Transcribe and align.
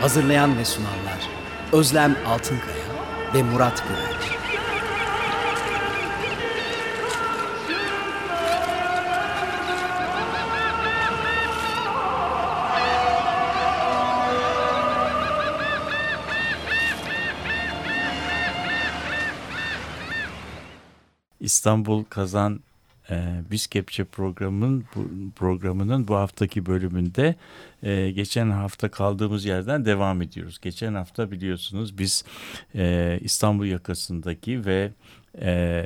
Hazırlayan 0.00 0.58
ve 0.58 0.64
sunanlar 0.64 1.28
Özlem 1.72 2.16
Altınkaya 2.26 2.84
ve 3.34 3.42
Murat 3.42 3.84
Güvenç. 3.88 4.40
İstanbul 21.40 22.04
Kazan 22.04 22.60
e, 23.10 23.42
Biz 23.50 23.66
Kepçe 23.66 24.04
programının 24.04 24.84
bu, 24.94 25.08
programının 25.36 26.08
bu 26.08 26.16
haftaki 26.16 26.66
bölümünde 26.66 27.34
e, 27.82 28.10
geçen 28.10 28.50
hafta 28.50 28.90
kaldığımız 28.90 29.44
yerden 29.44 29.84
devam 29.84 30.22
ediyoruz. 30.22 30.58
Geçen 30.62 30.94
hafta 30.94 31.30
biliyorsunuz 31.30 31.98
biz 31.98 32.24
e, 32.74 33.18
İstanbul 33.22 33.66
yakasındaki 33.66 34.64
ve 34.64 34.92
e, 35.40 35.84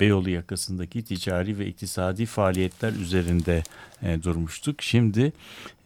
Beyoğlu 0.00 0.30
yakasındaki 0.30 1.04
ticari 1.04 1.58
ve 1.58 1.66
iktisadi 1.66 2.26
faaliyetler 2.26 2.92
üzerinde 2.92 3.62
e, 4.02 4.22
durmuştuk. 4.22 4.82
Şimdi 4.82 5.32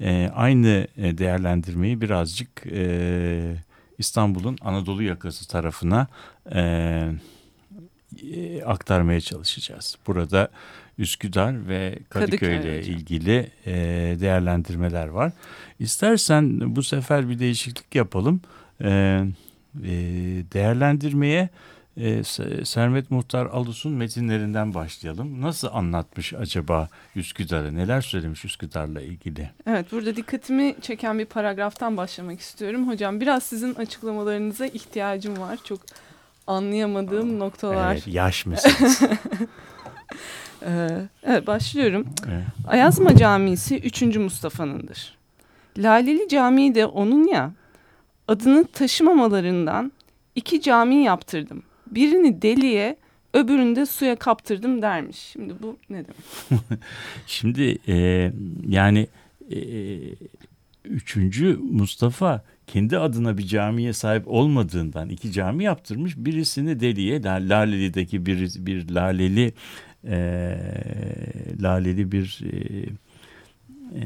e, 0.01 0.31
aynı 0.35 0.87
e, 0.97 1.19
değerlendirmeyi 1.19 2.01
birazcık 2.01 2.67
e, 2.67 3.57
İstanbul'un 3.99 4.59
Anadolu 4.61 5.03
yakası 5.03 5.49
tarafına 5.49 6.07
e, 6.55 7.13
e, 8.23 8.63
aktarmaya 8.63 9.21
çalışacağız. 9.21 9.99
Burada 10.07 10.49
Üsküdar 11.01 11.69
ve 11.69 11.99
Kadıköy 12.09 12.57
ile 12.57 12.57
Kadıköy 12.57 12.95
ilgili 12.95 13.51
e, 13.67 13.73
değerlendirmeler 14.21 15.07
var. 15.07 15.33
İstersen 15.79 16.77
bu 16.77 16.83
sefer 16.83 17.29
bir 17.29 17.39
değişiklik 17.39 17.95
yapalım. 17.95 18.41
E, 18.81 18.89
e, 19.85 19.91
değerlendirmeye 20.53 21.49
e, 21.97 22.19
Se- 22.19 22.65
Sermet 22.65 23.11
Muhtar 23.11 23.47
Alus'un 23.47 23.93
metinlerinden 23.93 24.75
başlayalım. 24.75 25.43
Nasıl 25.43 25.69
anlatmış 25.73 26.35
acaba 26.35 26.89
Üsküdar'ı? 27.17 27.75
Neler 27.77 28.01
söylemiş 28.01 28.45
Üsküdar'la 28.45 29.01
ilgili? 29.01 29.51
Evet 29.67 29.93
burada 29.93 30.17
dikkatimi 30.17 30.75
çeken 30.81 31.19
bir 31.19 31.25
paragraftan 31.27 31.97
başlamak 31.97 32.41
istiyorum. 32.41 32.89
Hocam 32.89 33.21
biraz 33.21 33.43
sizin 33.43 33.75
açıklamalarınıza 33.75 34.67
ihtiyacım 34.67 35.39
var. 35.41 35.59
Çok 35.65 35.81
anlayamadığım 36.47 37.39
noktalar. 37.39 37.93
Evet, 37.93 38.07
yaş 38.07 38.47
meselesi. 38.47 39.11
Ee, 40.67 40.89
evet 41.23 41.47
başlıyorum. 41.47 42.07
Evet. 42.29 42.45
Ayazma 42.67 43.17
Camisi 43.17 43.79
3. 43.79 44.03
Mustafa'nındır. 44.03 45.17
Laleli 45.79 46.29
Camii 46.29 46.75
de 46.75 46.87
onun 46.87 47.29
ya. 47.29 47.53
Adını 48.29 48.65
taşımamalarından 48.65 49.93
iki 50.35 50.61
cami 50.63 50.97
yaptırdım. 51.05 51.63
Birini 51.87 52.43
deliye, 52.43 52.97
öbürünü 53.35 53.77
de 53.77 53.87
suya 53.87 54.17
kaptırdım 54.17 54.83
dermiş. 54.83 55.17
Şimdi 55.17 55.55
bu 55.63 55.77
ne 55.91 55.97
demek? 56.05 56.61
Şimdi 57.27 57.79
e, 57.89 58.33
yani 58.69 59.07
e, 59.51 59.61
üçüncü 60.85 61.57
Mustafa 61.71 62.43
kendi 62.67 62.99
adına 62.99 63.39
bir 63.39 63.47
camiye 63.47 63.93
sahip 63.93 64.29
olmadığından 64.29 65.09
iki 65.09 65.33
cami 65.33 65.65
yaptırmış. 65.65 66.17
Birisini 66.17 66.81
Deli'ye, 66.81 67.23
La- 67.23 67.49
Laleli'deki 67.49 68.27
bir, 68.27 68.67
bir 68.67 68.89
Laleli 68.95 69.53
e, 70.05 70.57
Laleli 71.63 72.13
bir 72.13 72.41
e, 72.45 72.57
e, 73.99 74.03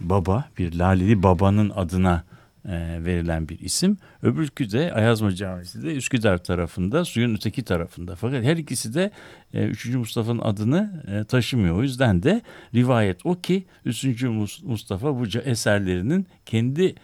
baba, 0.00 0.44
bir 0.58 0.74
Laleli 0.74 1.22
babanın 1.22 1.70
adına 1.70 2.24
e, 2.68 3.04
verilen 3.04 3.48
bir 3.48 3.58
isim. 3.58 3.96
Öbürkü 4.22 4.70
de 4.70 4.92
Ayazma 4.92 5.34
Camisi 5.34 5.82
de 5.82 5.94
Üsküdar 5.94 6.44
tarafında, 6.44 7.04
suyun 7.04 7.34
öteki 7.34 7.62
tarafında. 7.62 8.16
Fakat 8.16 8.44
her 8.44 8.56
ikisi 8.56 8.94
de 8.94 9.10
e, 9.54 9.64
3. 9.64 9.86
Mustafa'nın 9.86 10.38
adını 10.38 11.04
e, 11.08 11.24
taşımıyor. 11.24 11.76
O 11.76 11.82
yüzden 11.82 12.22
de 12.22 12.42
rivayet 12.74 13.26
o 13.26 13.40
ki 13.40 13.64
3. 13.84 14.04
Mus- 14.04 14.64
Mustafa 14.66 15.18
bu 15.20 15.38
eserlerinin 15.44 16.26
kendi 16.46 16.94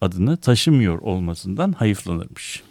adını 0.00 0.36
taşımıyor 0.36 0.98
olmasından 0.98 1.72
hayıflanırmış. 1.72 2.62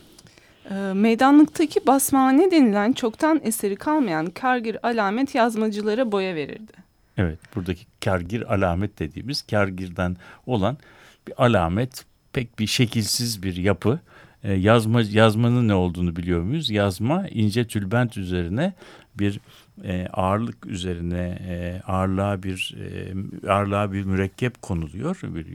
Ee, 0.69 0.93
meydanlıktaki 0.93 1.87
basmane 1.87 2.51
denilen 2.51 2.93
çoktan 2.93 3.41
eseri 3.43 3.75
kalmayan 3.75 4.25
kargir 4.25 4.87
alamet 4.87 5.35
yazmacılara 5.35 6.11
boya 6.11 6.35
verirdi. 6.35 6.71
Evet 7.17 7.39
buradaki 7.55 7.85
kargir 8.05 8.53
alamet 8.53 8.99
dediğimiz 8.99 9.41
kargirden 9.41 10.17
olan 10.45 10.77
bir 11.27 11.43
alamet 11.45 12.05
pek 12.33 12.59
bir 12.59 12.67
şekilsiz 12.67 13.43
bir 13.43 13.55
yapı. 13.55 13.99
Ee, 14.43 14.53
yazma 14.53 15.01
yazmanın 15.01 15.67
ne 15.67 15.73
olduğunu 15.73 16.15
biliyor 16.15 16.41
muyuz? 16.41 16.69
Yazma 16.69 17.27
ince 17.27 17.67
tülbent 17.67 18.17
üzerine 18.17 18.73
bir 19.15 19.39
e, 19.83 20.07
ağırlık 20.13 20.65
üzerine 20.65 21.39
e, 21.49 21.81
ağırlığa 21.87 22.43
bir 22.43 22.75
e, 22.79 23.13
ağırlığa 23.49 23.91
bir 23.91 24.03
mürekkep 24.03 24.61
konuluyor, 24.61 25.19
bir 25.23 25.45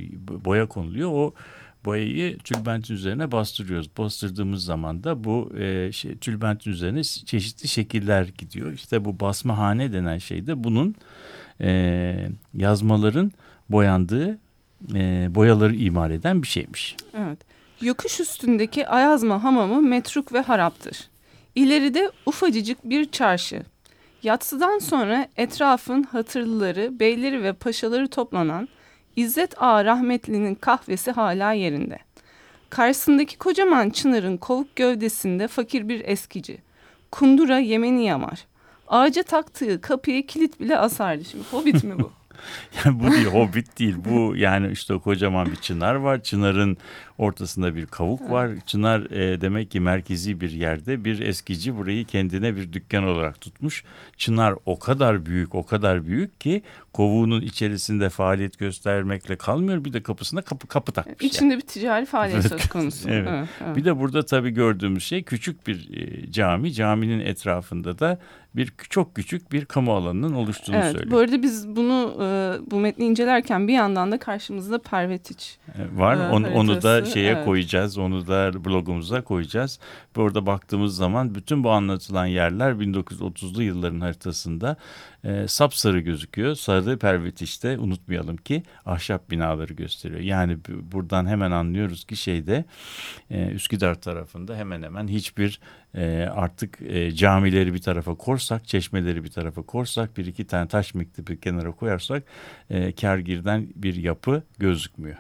boya 0.45 0.67
konuluyor. 0.67 1.11
O 1.13 1.35
boyayı 1.87 2.39
tülbentin 2.39 2.95
üzerine 2.95 3.33
bastırıyoruz. 3.33 3.91
Bastırdığımız 3.99 4.65
zaman 4.65 5.05
da 5.05 5.25
bu 5.25 5.53
e, 5.59 5.93
şey, 5.93 6.17
tülbentin 6.17 6.71
üzerine 6.71 7.05
çeşitli 7.05 7.69
şekiller 7.69 8.29
gidiyor. 8.39 8.73
İşte 8.73 9.05
bu 9.05 9.21
basmahane 9.21 9.93
denen 9.93 10.19
şey 10.19 10.47
de 10.47 10.65
bunun 10.65 10.95
e, 11.61 12.29
yazmaların 12.55 13.33
boyandığı 13.69 14.39
e, 14.95 15.29
boyaları 15.35 15.75
imal 15.75 16.11
eden 16.11 16.43
bir 16.43 16.49
şeymiş. 16.49 16.97
Evet. 17.19 17.39
Yokuş 17.81 18.21
üstündeki 18.21 18.89
Ayazma 18.89 19.45
hamamı 19.45 19.83
metruk 19.83 20.33
ve 20.33 20.41
haraptır. 20.41 21.09
İleride 21.55 22.11
ufacıcık 22.27 22.85
bir 22.85 23.11
çarşı. 23.11 23.63
Yatsıdan 24.23 24.79
sonra 24.79 25.29
etrafın 25.37 26.03
hatırlıları, 26.03 27.01
beyleri 27.01 27.43
ve 27.43 27.53
paşaları 27.53 28.09
toplanan 28.09 28.69
İzzet 29.17 29.63
Ağa 29.63 29.85
rahmetlinin 29.85 30.55
kahvesi 30.55 31.11
hala 31.11 31.53
yerinde. 31.53 31.99
Karşısındaki 32.71 33.39
kocaman 33.39 33.91
çınarın 33.91 34.37
kovuk 34.37 34.77
gövdesinde 34.77 35.49
fakir 35.49 35.89
bir 35.89 36.03
eskici. 36.05 36.59
Kundura 37.11 37.59
yemeni 37.59 38.05
yamar. 38.05 38.47
Ağaca 38.89 39.23
taktığı 39.23 39.81
kapıya 39.81 40.23
kilit 40.23 40.61
bile 40.61 40.79
asardı. 40.79 41.25
Şimdi 41.25 41.45
hobbit 41.51 41.85
mi 41.85 41.99
bu? 41.99 42.13
Yani 42.85 43.01
bu 43.01 43.13
değil, 43.13 43.27
hobbit 43.27 43.79
değil. 43.79 43.97
Bu 44.05 44.37
yani 44.37 44.73
işte 44.73 44.99
kocaman 44.99 45.47
bir 45.47 45.57
çınar 45.57 45.95
var. 45.95 46.23
Çınarın 46.23 46.77
ortasında 47.19 47.77
bir 47.77 47.87
kavuk 47.87 48.31
var. 48.31 48.51
Çınar 48.67 49.01
e, 49.11 49.41
demek 49.41 49.71
ki 49.71 49.81
merkezi 49.81 50.41
bir 50.41 50.51
yerde 50.51 51.05
bir 51.05 51.21
eskici 51.21 51.77
burayı 51.77 52.05
kendine 52.05 52.57
bir 52.57 52.73
dükkan 52.73 53.05
olarak 53.05 53.41
tutmuş. 53.41 53.85
Çınar 54.17 54.55
o 54.67 54.79
kadar 54.79 55.27
büyük, 55.27 55.55
o 55.55 55.67
kadar 55.67 56.07
büyük 56.07 56.41
ki 56.41 56.63
kovuğunun 56.93 57.41
içerisinde 57.41 58.09
faaliyet 58.09 58.59
göstermekle 58.59 59.37
kalmıyor. 59.37 59.85
Bir 59.85 59.93
de 59.93 60.03
kapısına 60.03 60.43
kapı 60.43 60.67
kapı 60.67 60.93
takmış. 60.93 61.23
yani. 61.23 61.29
İçinde 61.31 61.57
bir 61.57 61.61
ticari 61.61 62.07
faaliyet 62.07 62.49
söz 62.49 62.69
konusu. 62.69 63.11
Evet. 63.17 63.29
Evet, 63.31 63.49
evet. 63.67 63.77
Bir 63.77 63.85
de 63.85 63.99
burada 63.99 64.25
tabii 64.27 64.51
gördüğümüz 64.51 65.05
şey 65.05 65.23
küçük 65.23 65.67
bir 65.67 65.97
e, 65.97 66.33
cami. 66.33 66.73
Caminin 66.73 67.21
etrafında 67.21 67.99
da 67.99 68.19
bir 68.57 68.73
çok 68.91 69.15
küçük 69.17 69.53
bir 69.53 69.65
kamu 69.65 69.95
alanının 69.95 70.35
oluştuğunu 70.35 70.77
Evet, 70.77 70.93
söylüyor. 70.93 71.11
bu 71.11 71.19
arada 71.19 71.43
biz 71.43 71.69
bunu 71.77 72.17
e, 72.23 72.27
bu 72.71 72.81
metni 72.81 73.05
incelerken 73.05 73.69
bir 73.69 73.73
yandan 73.73 74.13
da 74.13 74.19
karşımızda 74.19 74.79
Pervetiç. 74.83 75.59
E, 75.79 75.99
Var. 75.99 76.17
e, 76.17 76.29
onu, 76.29 76.55
onu 76.55 76.83
da 76.83 77.05
şeye 77.05 77.33
Evet. 77.33 77.45
koyacağız. 77.45 77.99
Onu 77.99 78.27
da 78.27 78.65
blogumuza 78.65 79.23
koyacağız. 79.23 79.79
Ve 80.17 80.21
orada 80.21 80.47
baktığımız 80.47 80.97
zaman 80.97 81.35
bütün 81.35 81.65
bu 81.65 81.71
anlatılan 81.71 82.27
yerler 82.27 82.73
1930'lu 82.73 83.63
yılların 83.63 84.01
haritasında 84.01 84.77
e, 85.25 85.49
sapsarı 85.49 86.01
gözüküyor. 86.01 86.55
Sarı 86.55 86.99
pervetişte 86.99 87.79
unutmayalım 87.79 88.37
ki 88.37 88.63
ahşap 88.87 89.31
binaları 89.31 89.73
gösteriyor. 89.75 90.21
Yani 90.21 90.57
bu- 90.69 90.93
buradan 90.93 91.27
hemen 91.27 91.51
anlıyoruz 91.51 92.05
ki 92.05 92.17
şeyde 92.17 92.65
e, 93.31 93.47
Üsküdar 93.47 93.95
tarafında 94.01 94.57
hemen 94.57 94.83
hemen 94.83 95.09
hiçbir 95.09 95.61
e, 95.95 96.29
artık 96.35 96.79
e, 96.83 97.13
camileri 97.13 97.75
bir 97.75 97.79
tarafa 97.83 98.15
korsak, 98.47 98.69
çeşmeleri 98.69 99.25
bir 99.25 99.31
tarafa 99.31 99.63
korsak, 99.63 100.17
bir 100.17 100.27
iki 100.27 100.47
tane 100.47 100.69
taş 100.69 100.95
mektebi 100.95 101.41
kenara 101.41 101.73
koyarsak 101.73 102.23
e, 102.71 102.93
kergirden 102.93 103.69
bir 103.75 103.95
yapı 103.95 104.43
gözükmüyor. 104.59 105.17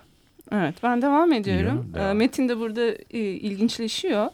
Evet 0.53 0.75
ben 0.83 1.03
devam 1.03 1.33
ediyorum. 1.33 1.87
İyi, 1.91 1.95
devam. 1.95 2.11
Ee, 2.11 2.15
Metin 2.15 2.49
de 2.49 2.59
burada 2.59 2.91
e, 3.11 3.19
ilginçleşiyor. 3.19 4.29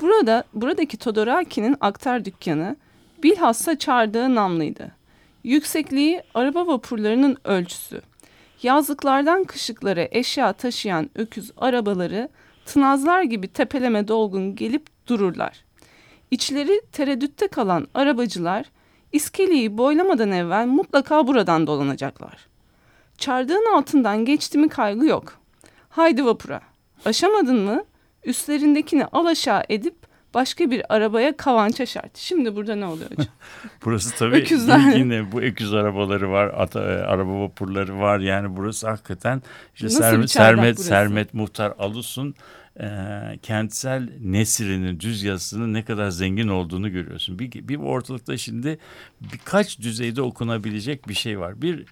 Burada 0.00 0.44
buradaki 0.54 0.96
Todoraki'nin 0.96 1.76
aktar 1.80 2.24
dükkanı 2.24 2.76
bilhassa 3.22 3.78
çardağı 3.78 4.34
namlıydı. 4.34 4.92
Yüksekliği 5.44 6.22
araba 6.34 6.66
vapurlarının 6.66 7.36
ölçüsü. 7.44 8.02
Yazlıklardan 8.62 9.44
kışıklara 9.44 10.08
eşya 10.10 10.52
taşıyan 10.52 11.10
öküz 11.14 11.50
arabaları 11.56 12.28
tınazlar 12.66 13.22
gibi 13.22 13.48
tepeleme 13.48 14.08
dolgun 14.08 14.56
gelip 14.56 14.86
dururlar. 15.06 15.64
İçleri 16.32 16.80
tereddütte 16.92 17.48
kalan 17.48 17.86
arabacılar 17.94 18.66
iskeleyi 19.12 19.78
boylamadan 19.78 20.32
evvel 20.32 20.66
mutlaka 20.66 21.26
buradan 21.26 21.66
dolanacaklar. 21.66 22.46
Çardağın 23.18 23.76
altından 23.76 24.24
geçti 24.24 24.58
mi 24.58 24.68
kaygı 24.68 25.06
yok. 25.06 25.38
Haydi 25.88 26.24
vapura. 26.24 26.60
Aşamadın 27.04 27.60
mı? 27.60 27.84
Üstlerindekini 28.24 29.04
al 29.04 29.26
aşağı 29.26 29.62
edip 29.68 29.94
başka 30.34 30.70
bir 30.70 30.94
arabaya 30.94 31.36
kavança 31.36 31.86
şart. 31.86 32.16
Şimdi 32.16 32.56
burada 32.56 32.74
ne 32.74 32.86
oluyor 32.86 33.10
hocam? 33.10 33.26
Burası 33.84 34.16
tabii 34.16 34.36
Öküzler. 34.36 34.78
yine 34.78 35.32
bu 35.32 35.40
öküz 35.42 35.74
arabaları 35.74 36.30
var, 36.30 36.54
ata, 36.56 36.80
e, 36.80 37.02
araba 37.02 37.40
vapurları 37.40 38.00
var. 38.00 38.18
Yani 38.18 38.56
burası 38.56 38.88
hakikaten 38.88 39.42
işte 39.74 39.86
Nasıl 39.86 39.98
Sermet, 40.00 40.30
Sermet, 40.30 40.76
burası? 40.76 40.88
Sermet 40.88 41.34
Muhtar 41.34 41.74
Alus'un 41.78 42.34
e, 42.80 42.88
kentsel 43.42 44.08
nesrinin, 44.20 45.00
düz 45.00 45.24
ne 45.56 45.84
kadar 45.84 46.10
zengin 46.10 46.48
olduğunu 46.48 46.92
görüyorsun. 46.92 47.38
Bir, 47.38 47.68
bir 47.68 47.76
ortalıkta 47.76 48.36
şimdi 48.36 48.78
birkaç 49.20 49.80
düzeyde 49.80 50.22
okunabilecek 50.22 51.08
bir 51.08 51.14
şey 51.14 51.40
var. 51.40 51.62
Bir 51.62 51.80
e, 51.80 51.84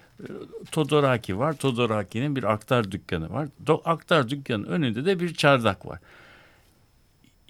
Todoraki 0.71 1.39
var. 1.39 1.53
Todoraki'nin 1.53 2.35
bir 2.35 2.43
aktar 2.43 2.91
dükkanı 2.91 3.29
var. 3.29 3.47
Do, 3.67 3.81
aktar 3.85 4.29
dükkanının 4.29 4.67
önünde 4.67 5.05
de 5.05 5.19
bir 5.19 5.33
çardak 5.33 5.85
var 5.85 5.99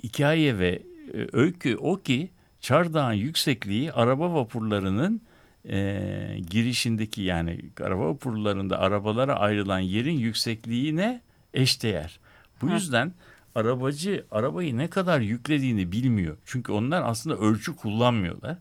hikaye 0.04 0.60
ve 0.60 0.81
e, 1.13 1.27
öykü 1.34 1.75
o 1.75 2.01
ki 2.01 2.30
çardağın 2.62 3.13
yüksekliği 3.13 3.92
araba 3.92 4.34
vapurlarının 4.34 5.22
e, 5.69 6.38
girişindeki 6.50 7.22
yani 7.22 7.60
araba 7.81 8.10
vapurlarında 8.10 8.80
arabalara 8.80 9.36
ayrılan 9.36 9.80
yerin 9.80 10.18
yüksekliğine 10.18 11.22
eşdeğer. 11.54 12.19
Bu 12.62 12.68
Hı. 12.69 12.74
yüzden 12.74 13.13
arabacı 13.56 14.25
arabayı 14.31 14.78
ne 14.78 14.88
kadar 14.88 15.19
yüklediğini 15.19 15.92
bilmiyor. 15.92 16.38
Çünkü 16.46 16.72
onlar 16.72 17.02
aslında 17.06 17.38
ölçü 17.38 17.75
kullanmıyorlar. 17.75 18.58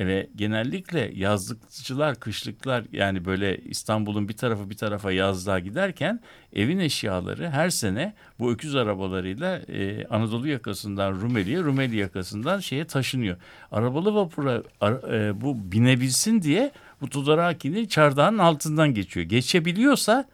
Ve 0.00 0.30
genellikle 0.36 1.10
yazlıkçılar, 1.14 2.20
kışlıklar 2.20 2.84
yani 2.92 3.24
böyle 3.24 3.58
İstanbul'un 3.58 4.28
bir 4.28 4.36
tarafı 4.36 4.70
bir 4.70 4.76
tarafa 4.76 5.12
yazlığa 5.12 5.58
giderken 5.58 6.20
evin 6.52 6.78
eşyaları 6.78 7.50
her 7.50 7.70
sene 7.70 8.14
bu 8.38 8.52
öküz 8.52 8.74
arabalarıyla 8.76 9.56
e, 9.58 10.06
Anadolu 10.06 10.48
yakasından 10.48 11.12
Rumeli'ye, 11.12 11.58
Rumeli 11.58 11.96
yakasından 11.96 12.60
şeye 12.60 12.84
taşınıyor. 12.84 13.36
Arabalı 13.72 14.14
vapura 14.14 14.62
ara- 14.80 15.16
e, 15.16 15.40
bu 15.40 15.72
binebilsin 15.72 16.42
diye 16.42 16.72
bu 17.00 17.08
Tudoraki'nin 17.08 17.86
çardağın 17.86 18.38
altından 18.38 18.94
geçiyor. 18.94 19.26
Geçebiliyorsa 19.26 20.24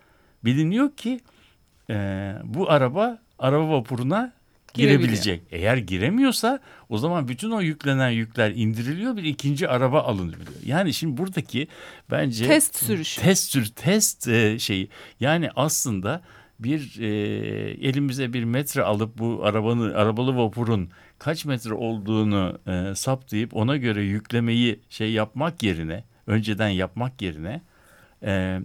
biliniyor 0.44 0.96
ki 0.96 1.20
e, 1.90 2.34
bu 2.44 2.70
araba 2.70 3.18
araba 3.38 3.68
vapuruna 3.70 4.32
girebilecek. 4.74 5.42
Eğer 5.50 5.76
giremiyorsa 5.76 6.60
o 6.88 6.98
zaman 6.98 7.28
bütün 7.28 7.50
o 7.50 7.60
yüklenen 7.60 8.10
yükler 8.10 8.50
indiriliyor 8.50 9.16
bir 9.16 9.24
ikinci 9.24 9.68
araba 9.68 10.02
alınabiliyor. 10.02 10.62
Yani 10.64 10.94
şimdi 10.94 11.16
buradaki 11.16 11.68
bence 12.10 12.46
Test 12.46 12.76
sürüşü. 12.76 13.20
test 13.20 13.50
sür 13.50 13.66
test 13.66 14.28
e, 14.28 14.58
şeyi 14.58 14.88
yani 15.20 15.50
aslında 15.56 16.22
bir 16.58 17.00
e, 17.00 17.08
elimize 17.88 18.32
bir 18.32 18.44
metre 18.44 18.82
alıp 18.82 19.18
bu 19.18 19.40
arabanın 19.44 19.94
arabalı 19.94 20.36
vapurun 20.36 20.90
kaç 21.18 21.44
metre 21.44 21.74
olduğunu 21.74 22.58
e, 22.66 22.94
saptayıp 22.94 23.56
ona 23.56 23.76
göre 23.76 24.02
yüklemeyi 24.02 24.80
şey 24.90 25.12
yapmak 25.12 25.62
yerine 25.62 26.04
önceden 26.26 26.68
yapmak 26.68 27.22
yerine 27.22 27.62
e, 28.22 28.60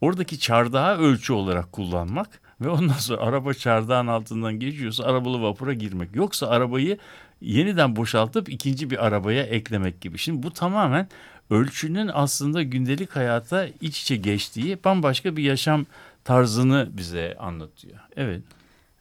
oradaki 0.00 0.38
çardağı 0.38 0.98
ölçü 0.98 1.32
olarak 1.32 1.72
kullanmak 1.72 2.39
ve 2.60 2.68
ondan 2.68 2.94
sonra 2.94 3.20
araba 3.20 3.54
çardağın 3.54 4.06
altından 4.06 4.58
geçiyorsa 4.58 5.04
arabalı 5.04 5.42
vapura 5.42 5.72
girmek. 5.72 6.16
Yoksa 6.16 6.46
arabayı 6.48 6.98
yeniden 7.40 7.96
boşaltıp 7.96 8.48
ikinci 8.48 8.90
bir 8.90 9.06
arabaya 9.06 9.42
eklemek 9.42 10.00
gibi. 10.00 10.18
Şimdi 10.18 10.42
bu 10.42 10.50
tamamen 10.50 11.08
ölçünün 11.50 12.10
aslında 12.14 12.62
gündelik 12.62 13.16
hayata 13.16 13.66
iç 13.80 14.02
içe 14.02 14.16
geçtiği 14.16 14.84
bambaşka 14.84 15.36
bir 15.36 15.42
yaşam 15.42 15.86
tarzını 16.24 16.88
bize 16.92 17.36
anlatıyor. 17.38 17.98
Evet. 18.16 18.42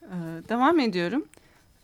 Ee, 0.01 0.15
devam 0.49 0.79
ediyorum. 0.79 1.25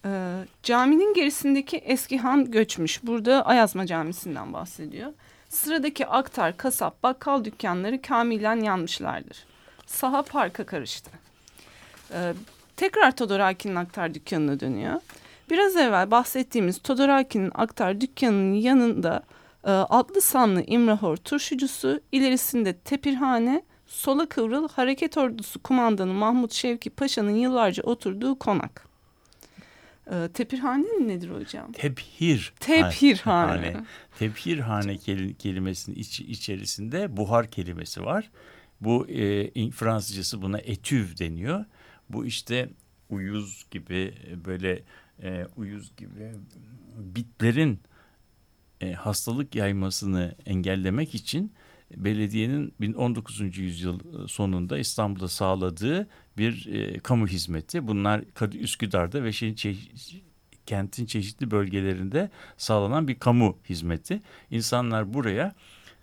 Ee, 0.06 0.44
caminin 0.63 1.13
gerisindeki 1.13 1.78
eski 1.78 2.18
han 2.18 2.51
göçmüş. 2.51 3.04
Burada 3.04 3.45
Ayazma 3.45 3.86
Camisi'nden 3.86 4.54
bahsediyor. 4.54 5.13
Sıradaki 5.50 6.07
aktar, 6.07 6.57
kasap, 6.57 7.04
bakkal 7.04 7.45
dükkanları 7.45 8.01
kamilen 8.01 8.56
yanmışlardır. 8.56 9.45
Saha 9.86 10.21
parka 10.21 10.66
karıştı. 10.66 11.25
Ee, 12.13 12.34
tekrar 12.75 13.16
Todoraki'nin 13.16 13.75
aktar 13.75 14.13
dükkanına 14.13 14.60
dönüyor. 14.60 15.02
Biraz 15.50 15.75
evvel 15.75 16.12
bahsettiğimiz 16.12 16.78
Todoraki'nin 16.80 17.52
aktar 17.56 18.02
dükkanının 18.02 18.54
yanında 18.54 19.24
e, 19.63 19.72
altlı 19.72 20.22
sanlı 20.22 20.63
İmrahor 20.68 21.18
turşucusu, 21.18 22.02
ilerisinde 22.12 22.74
tepirhane, 22.74 23.63
sola 23.88 24.30
kıvrıl 24.30 24.69
hareket 24.69 25.18
ordusu 25.18 25.63
kumandanı 25.63 26.13
Mahmut 26.13 26.54
Şevki 26.54 26.90
Paşa'nın 26.90 27.36
yıllarca 27.36 27.84
oturduğu 27.84 28.40
konak. 28.40 28.86
Ee, 30.12 30.30
tepirhane 30.34 30.86
nedir 31.07 31.30
hocam? 31.30 31.72
Tebhir. 31.72 32.54
Tebhirhane. 32.60 33.78
Tebhirhane 34.19 34.94
keli- 34.98 35.34
kelimesinin 35.38 35.96
iç, 35.96 36.19
içerisinde 36.19 37.18
buhar 37.18 37.52
kelimesi 37.52 38.06
var. 38.06 38.30
Bu 38.81 39.07
e, 39.10 39.72
Fransızcası 39.72 40.42
buna 40.42 40.57
etüv 40.57 41.18
deniyor. 41.19 41.66
Bu 42.10 42.25
işte 42.25 42.69
uyuz 43.10 43.66
gibi 43.72 44.13
e, 44.28 44.46
böyle 44.46 44.84
e, 45.24 45.48
uyuz 45.56 45.92
gibi 45.97 46.31
bitlerin 46.97 47.80
e, 48.81 48.94
hastalık 48.94 49.56
yaymasını 49.56 50.35
engellemek 50.45 51.16
için 51.16 51.54
belediyenin 51.95 52.94
19. 52.94 53.57
yüzyıl 53.57 54.28
sonunda 54.28 54.78
İstanbul'da 54.78 55.28
sağladığı 55.28 56.07
bir 56.38 56.68
e, 56.74 57.00
kamu 57.00 57.28
hizmeti. 57.28 57.88
Bunlar 57.88 58.21
Üsküdar'da 58.54 59.24
ve 59.24 59.31
şeyin 59.31 59.56
çe- 59.56 60.21
kentin 60.66 61.06
çeşitli 61.06 61.52
bölgelerinde 61.52 62.30
sağlanan 62.57 63.07
bir 63.07 63.19
kamu 63.19 63.57
hizmeti. 63.69 64.21
İnsanlar 64.52 65.14
buraya 65.14 65.56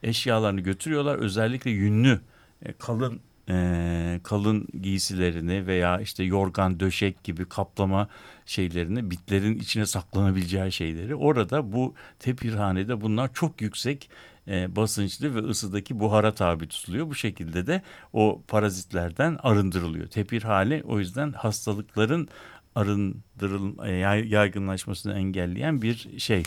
eşyalarını 0.03 0.61
götürüyorlar. 0.61 1.19
Özellikle 1.19 1.71
yünlü 1.71 2.21
e, 2.63 2.73
kalın 2.73 3.21
e, 3.53 4.21
kalın 4.23 4.69
giysilerini 4.83 5.67
veya 5.67 6.01
işte 6.01 6.25
yorgan, 6.25 6.81
döşek 6.81 7.25
gibi 7.25 7.45
kaplama 7.49 8.09
şeylerini, 8.47 9.11
bitlerin 9.11 9.59
içine 9.59 9.87
saklanabileceği 9.87 10.73
şeyleri 10.73 11.15
orada 11.15 11.73
bu 11.73 11.95
tepirhanede 12.19 13.01
bunlar 13.01 13.35
çok 13.35 13.61
yüksek 13.61 14.11
e, 14.49 14.77
basınçlı 14.77 15.35
ve 15.35 15.39
ısıdaki 15.39 16.01
buhara 16.01 16.35
tabi 16.35 16.69
tutuluyor. 16.69 17.07
Bu 17.11 17.15
şekilde 17.15 17.67
de 17.67 17.83
o 18.13 18.43
parazitlerden 18.49 19.39
arındırılıyor. 19.43 20.07
Tepirhane 20.07 20.83
o 20.85 20.99
yüzden 20.99 21.33
hastalıkların 21.33 22.29
arındırıl 22.75 23.87
e, 23.87 23.93
yay- 23.93 24.29
yaygınlaşmasını 24.29 25.15
engelleyen 25.15 25.83
bir 25.83 26.09
şey, 26.19 26.43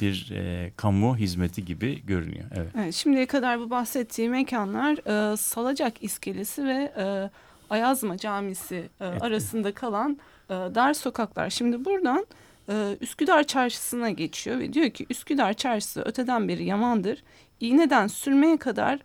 bir 0.00 0.30
e, 0.34 0.72
kamu 0.76 1.16
hizmeti 1.16 1.64
gibi 1.64 2.06
görünüyor. 2.06 2.44
Evet. 2.54 2.70
Evet, 2.78 2.94
şimdiye 2.94 3.26
kadar 3.26 3.60
bu 3.60 3.70
bahsettiği 3.70 4.28
mekanlar 4.28 4.92
e, 5.32 5.36
Salacak 5.36 6.02
iskelesi 6.02 6.64
ve 6.64 6.92
e, 6.98 7.30
Ayazma 7.70 8.16
Camisi 8.18 8.76
e, 8.76 9.06
Evet. 9.06 9.22
arasında 9.22 9.74
kalan 9.74 10.18
e, 10.50 10.52
dar 10.54 10.94
sokaklar. 10.94 11.50
Şimdi 11.50 11.84
buradan 11.84 12.26
e, 12.68 12.96
Üsküdar 13.00 13.44
Çarşısı'na 13.44 14.10
geçiyor 14.10 14.58
ve 14.58 14.72
diyor 14.72 14.90
ki 14.90 15.06
Üsküdar 15.10 15.52
Çarşısı 15.54 16.02
öteden 16.02 16.48
beri 16.48 16.64
yamandır. 16.64 17.22
İğneden 17.60 18.06
sürmeye 18.06 18.56
kadar 18.56 18.98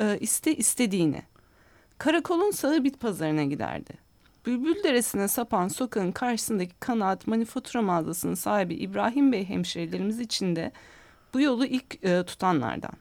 e, 0.00 0.18
iste 0.20 0.54
istediğini. 0.56 1.22
Karakolun 1.98 2.50
sağı 2.50 2.84
bit 2.84 3.00
pazarına 3.00 3.44
giderdi. 3.44 4.05
Bülbül 4.46 4.82
Deresi'ne 4.82 5.28
sapan 5.28 5.68
sokağın 5.68 6.12
karşısındaki 6.12 6.74
kanaat 6.80 7.26
manifatura 7.26 7.82
mağazasının 7.82 8.34
sahibi 8.34 8.74
İbrahim 8.74 9.32
Bey 9.32 9.44
hemşerilerimiz 9.44 10.20
için 10.20 10.56
de 10.56 10.72
bu 11.34 11.40
yolu 11.40 11.66
ilk 11.66 12.04
e, 12.04 12.22
tutanlardan. 12.22 12.92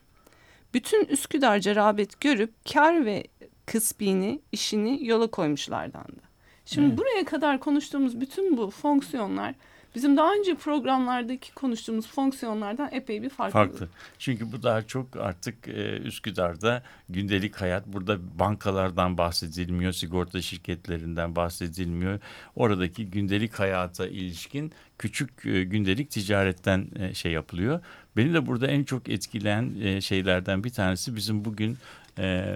Bütün 0.74 1.06
Üsküdarca 1.06 1.76
rağbet 1.76 2.22
görüp 2.22 2.54
kar 2.74 3.06
ve 3.06 3.24
kısbini, 3.66 4.42
işini 4.52 5.08
yola 5.08 5.28
koymuşlardandı. 5.28 6.22
Şimdi 6.66 6.88
Evet. 6.88 6.98
buraya 6.98 7.26
kadar 7.26 7.60
konuştuğumuz 7.60 8.22
bütün 8.22 8.58
bu 8.58 8.70
fonksiyonlar 8.70 9.56
bizim 9.96 10.18
daha 10.18 10.34
önce 10.34 10.56
programlardaki 10.56 11.54
konuştuğumuz 11.54 12.08
fonksiyonlardan 12.08 12.90
epey 12.92 13.22
bir 13.22 13.30
farklı. 13.30 13.54
Farklı. 13.54 13.88
Çünkü 14.20 14.52
bu 14.52 14.64
daha 14.64 14.82
çok 14.82 15.16
artık 15.16 15.68
e, 15.68 15.98
Üsküdar'da 15.98 16.84
gündelik 17.10 17.56
hayat. 17.56 17.88
Burada 17.88 18.40
bankalardan 18.40 19.18
bahsedilmiyor, 19.18 19.92
sigorta 19.92 20.42
şirketlerinden 20.42 21.36
bahsedilmiyor. 21.36 22.20
Oradaki 22.56 23.10
gündelik 23.10 23.60
hayata 23.60 24.08
ilişkin 24.08 24.72
küçük 24.98 25.46
e, 25.46 25.64
gündelik 25.64 26.12
ticaretten 26.12 26.88
e, 27.00 27.14
şey 27.14 27.32
yapılıyor. 27.32 27.80
Beni 28.18 28.34
de 28.34 28.48
burada 28.48 28.68
en 28.68 28.84
çok 28.84 29.10
etkileyen 29.10 29.76
e, 29.82 30.02
şeylerden 30.02 30.64
bir 30.64 30.70
tanesi 30.70 31.16
bizim 31.16 31.46
bugün 31.46 31.78
e, 32.20 32.56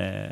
e, 0.00 0.30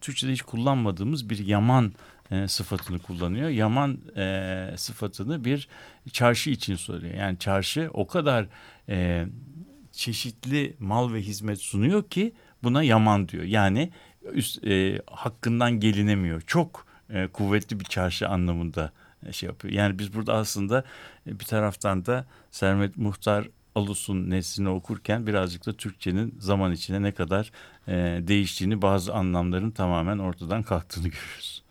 Türkçe'de 0.00 0.32
hiç 0.32 0.42
kullanmadığımız 0.42 1.30
bir 1.30 1.46
yaman 1.46 1.92
e, 2.30 2.48
sıfatını 2.48 2.98
kullanıyor. 2.98 3.48
Yaman 3.48 3.98
e, 4.16 4.74
sıfatını 4.76 5.44
bir 5.44 5.68
çarşı 6.12 6.50
için 6.50 6.74
söylüyor. 6.74 7.14
Yani 7.14 7.38
çarşı 7.38 7.90
o 7.92 8.06
kadar 8.06 8.46
e, 8.88 9.26
çeşitli 9.92 10.76
mal 10.78 11.12
ve 11.12 11.20
hizmet 11.20 11.58
sunuyor 11.58 12.08
ki 12.08 12.32
buna 12.62 12.82
yaman 12.82 13.28
diyor. 13.28 13.44
Yani 13.44 13.90
üst, 14.32 14.64
e, 14.64 15.02
hakkından 15.06 15.80
gelinemiyor. 15.80 16.40
Çok 16.46 16.86
e, 17.10 17.26
kuvvetli 17.26 17.80
bir 17.80 17.84
çarşı 17.84 18.28
anlamında 18.28 18.92
e, 19.26 19.32
şey 19.32 19.46
yapıyor. 19.46 19.74
Yani 19.74 19.98
biz 19.98 20.14
burada 20.14 20.34
aslında 20.34 20.84
e, 21.26 21.40
bir 21.40 21.44
taraftan 21.44 22.06
da 22.06 22.26
Sermet 22.50 22.96
Muhtar 22.96 23.48
Alus'un 23.74 24.30
neslini 24.30 24.68
okurken 24.68 25.26
birazcık 25.26 25.66
da 25.66 25.72
Türkçenin 25.72 26.34
zaman 26.38 26.72
içinde 26.72 27.02
ne 27.02 27.12
kadar 27.12 27.52
e, 27.88 27.92
değiştiğini 28.28 28.82
bazı 28.82 29.14
anlamların 29.14 29.70
tamamen 29.70 30.18
ortadan 30.18 30.62
kalktığını 30.62 31.08
görüyoruz. 31.08 31.62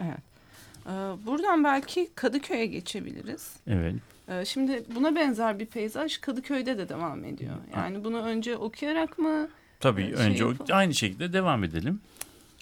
Ee, 0.00 0.90
Buradan 1.26 1.64
belki 1.64 2.10
Kadıköy'e 2.14 2.66
geçebiliriz. 2.66 3.52
Evet. 3.66 3.94
Ee, 4.28 4.44
Şimdi 4.44 4.84
buna 4.94 5.16
benzer 5.16 5.58
bir 5.58 5.66
peyzaj 5.66 6.18
Kadıköy'de 6.18 6.78
de 6.78 6.88
devam 6.88 7.24
ediyor. 7.24 7.56
Yani 7.76 8.04
bunu 8.04 8.22
önce 8.22 8.56
okuyarak 8.56 9.18
mı? 9.18 9.48
Tabii 9.80 10.02
Şey 10.02 10.12
önce 10.26 10.44
yapalım. 10.44 10.66
aynı 10.72 10.94
şekilde 10.94 11.32
devam 11.32 11.64
edelim. 11.64 12.00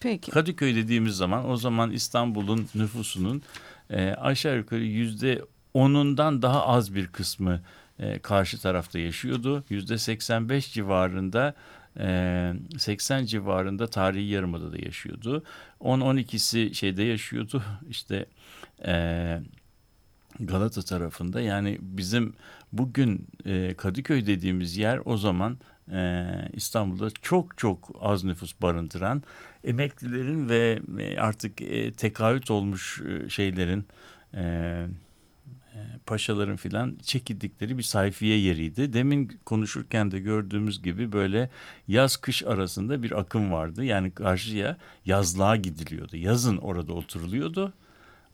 Peki. 0.02 0.30
Kadıköy 0.30 0.74
dediğimiz 0.74 1.16
zaman 1.16 1.50
o 1.50 1.56
zaman 1.56 1.90
İstanbul'un 1.90 2.68
nüfusunun 2.74 3.42
e, 3.90 4.10
aşağı 4.10 4.56
yukarı 4.56 4.84
yüzde 4.84 5.42
onundan 5.74 6.42
daha 6.42 6.66
az 6.66 6.94
bir 6.94 7.06
kısmı 7.06 7.60
e, 7.98 8.18
karşı 8.18 8.60
tarafta 8.60 8.98
yaşıyordu. 8.98 9.64
Yüzde 9.68 9.98
85 9.98 10.72
civarında 10.72 11.54
e, 11.98 12.52
80 12.78 13.24
civarında 13.24 13.86
tarihi 13.86 14.28
yarımada 14.28 14.72
da 14.72 14.78
yaşıyordu. 14.78 15.42
10-12'si 15.80 16.74
şeyde 16.74 17.02
yaşıyordu 17.02 17.62
işte 17.88 18.26
e, 18.86 19.40
Galata 20.40 20.82
tarafında 20.82 21.40
yani 21.40 21.78
bizim 21.80 22.34
bugün 22.72 23.26
e, 23.46 23.74
Kadıköy 23.74 24.26
dediğimiz 24.26 24.76
yer 24.76 25.00
o 25.04 25.16
zaman 25.16 25.58
e, 25.92 26.26
İstanbul'da 26.52 27.10
çok 27.22 27.58
çok 27.58 27.90
az 28.00 28.24
nüfus 28.24 28.54
barındıran 28.62 29.22
emeklilerin 29.64 30.48
ve 30.48 30.80
e, 30.98 31.18
artık 31.18 31.62
e, 31.62 31.92
tekaüt 31.92 32.50
olmuş 32.50 33.02
e, 33.02 33.28
şeylerin 33.28 33.84
e, 34.34 34.42
e, 34.42 34.86
paşaların 36.08 36.56
filan 36.56 36.98
çekildikleri 37.02 37.78
bir 37.78 37.82
sayfiye 37.82 38.38
yeriydi. 38.38 38.92
Demin 38.92 39.40
konuşurken 39.44 40.10
de 40.10 40.20
gördüğümüz 40.20 40.82
gibi 40.82 41.12
böyle 41.12 41.50
yaz 41.88 42.16
kış 42.16 42.42
arasında 42.42 43.02
bir 43.02 43.20
akım 43.20 43.52
vardı. 43.52 43.84
Yani 43.84 44.10
karşıya 44.10 44.76
yazlığa 45.04 45.56
gidiliyordu. 45.56 46.16
Yazın 46.16 46.56
orada 46.56 46.92
oturuluyordu 46.92 47.72